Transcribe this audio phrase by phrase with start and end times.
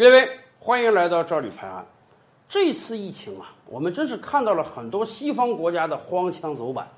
[0.00, 0.26] 各位，
[0.58, 1.84] 欢迎来到赵李拍案。
[2.48, 6.88] 这次疫情啊，我们真是看到了很多西方国家的荒腔走板。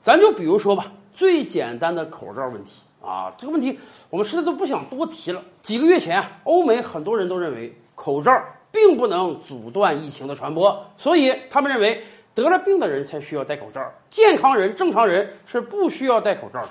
[0.00, 2.70] 咱就比如说吧，最简单的口罩问题
[3.02, 3.76] 啊，这个问题
[4.08, 5.42] 我们实在都不想多提了。
[5.62, 8.40] 几个月前啊，欧美很多人都认为口罩
[8.70, 12.04] 并不能阻断疫情的传播，所以他们认为
[12.36, 16.68] 得了病的人才需要戴口罩，健康人、正常人是不需要戴口罩的。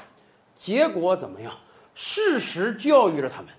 [0.56, 1.52] 结果怎么样？
[1.94, 3.50] 事实教育了他们。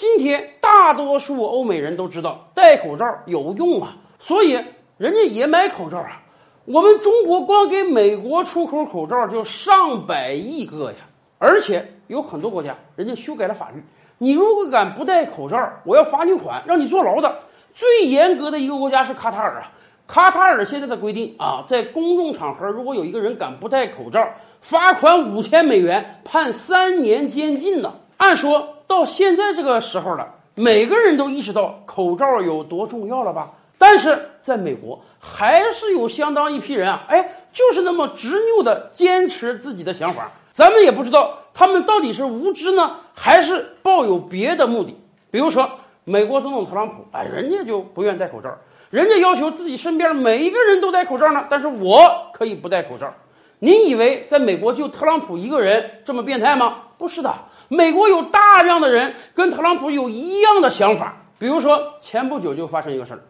[0.00, 4.52] 今天大多数欧美人都知道戴口罩有用啊，所以
[4.96, 6.22] 人家也买口罩啊。
[6.64, 10.96] 我们中国光给美国出口口罩就上百亿个呀，
[11.36, 13.84] 而且有很多国家人家修改了法律，
[14.16, 17.38] 你如果敢不戴口罩，我要罚你款，让你坐牢的。
[17.74, 19.70] 最严格的一个国家是卡塔尔啊，
[20.06, 24.26] 卡塔尔现在的规定啊，在公众场合如果有一个人敢不戴口罩，
[24.62, 27.92] 罚款五千美元，判三年监禁呢。
[28.20, 28.76] 按说。
[28.90, 30.26] 到现在这个时候了，
[30.56, 33.48] 每个人都意识到口罩有多重要了吧？
[33.78, 40.28] 但是在美国，还是有相当一批人啊，哎，就是那么执拗的坚持自己的想法。
[40.52, 45.00] 咱们也不知道他们到底是无知呢，还是抱有别的目的。
[45.30, 45.70] 比如说，
[46.02, 48.50] 美国总统特朗普，哎，人家就不愿戴口罩，
[48.90, 53.14] 人家要求自己身边每一个人都戴口罩呢，但是我可以不戴口罩。
[53.60, 56.78] 你以为在美国就特朗普一个人这么变态吗？
[57.00, 57.34] 不是的。
[57.68, 63.20] 美国有大量的人跟特朗普有一样的想法，比如说前不久就发生一个事儿，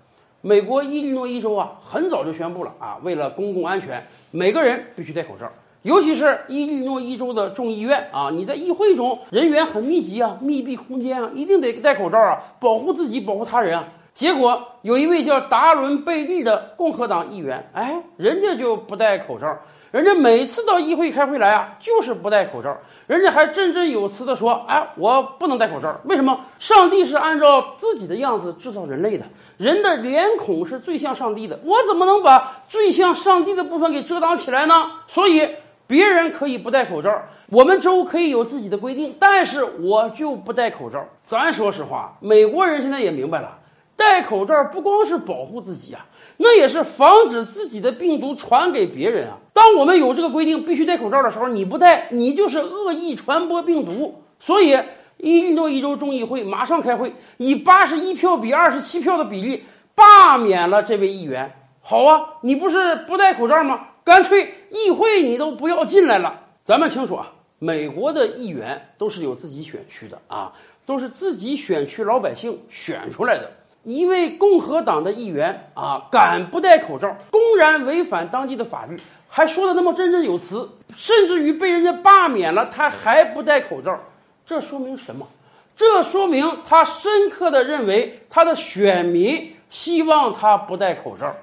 [0.40, 5.48] 美国伊利诺伊州啊，很早就宣布了啊，为了公共安全，每个人必须戴口罩，
[5.82, 13.84] 尤其是伊利诺伊州的众议院啊，你在议会中人员很密集啊，密闭空间啊，一定得戴口罩啊，保护自己，保护他人啊。
[14.12, 19.56] 结果有一位叫达伦贝利的共和党议员，哎，人家就不戴口罩。
[19.90, 22.76] 人家每次到议会开会来啊，就是不戴口罩。
[23.08, 26.38] 人家还振振有词的说：“哎，我不能戴口罩，为什么？
[26.60, 29.24] 上帝是按照自己的样子制造人类的，
[29.56, 34.92] 人的脸孔是最像上帝的，我怎么能把最像上帝的部分给遮挡起来呢？
[35.08, 35.48] 所以
[35.88, 41.04] 别人可以不戴口罩，我们州可以有自己的规定，但是我就不戴口罩。
[41.24, 43.58] 咱说实话，美国人现在也明白了，
[44.00, 46.06] 戴口罩不光是保护自己啊。”
[46.42, 49.36] 那也是防止自己的病毒传给别人啊！
[49.52, 54.22] 当我们有这个规定必须戴口罩的时候，你不戴，你就是恶意传播病毒。
[54.38, 54.70] 所以，
[55.18, 59.62] 伊利诺伊州众议会马上开会，以八十一票比二十七票的比例
[59.94, 61.52] 罢免了这位议员。
[61.82, 63.88] 好啊，你不是不戴口罩吗？
[64.02, 66.40] 干脆议会你都不要进来了。
[66.64, 70.50] 咱们清楚啊，美国的议员都是有自己选区的啊，
[70.86, 73.59] 都是自己选区老百姓选出来的。
[73.82, 78.96] 一位共和党的议员啊，敢不戴口罩，公然违反当地的法律，
[79.28, 83.98] 还说的那么振振有词，甚至于被人家罢免了，他还不戴口罩，
[84.44, 85.26] 这说明什么？
[85.74, 91.34] 这说明他深刻的认为他的选民希望他不戴口罩。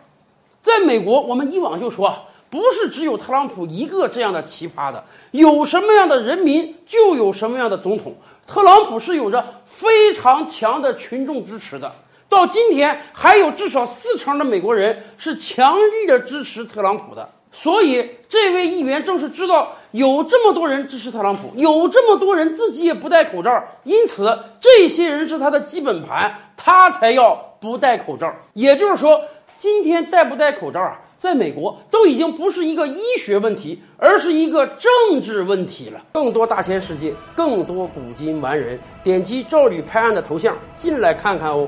[0.62, 2.14] 在美国，我们以往就说，
[2.52, 8.16] 不是只有特朗普一个这样的奇葩的，有什么样的人民就有什么样的总统。
[8.46, 11.92] 特朗普是有着非常强的群众支持的。
[12.30, 17.30] 到今天，还有至少四成的美国人是强力的支持特朗普的。
[17.50, 28.32] 所以，这位议员正是知道有这么多人支持特朗普，有这么多人自己也不戴口罩，因此这些人是他的基本盘，他才要不戴口罩。
[28.54, 29.20] 也就是说，
[29.58, 36.00] 今天戴不戴口罩啊，在美国都已经不是一个医学问题，而是一个政治问题了。
[36.14, 41.68] 更多大千世界，更多古今完人，点击赵吕拍案的头像进来看看哦。